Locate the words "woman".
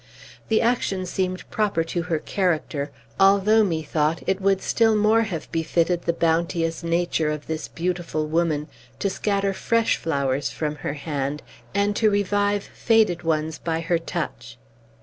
8.25-8.67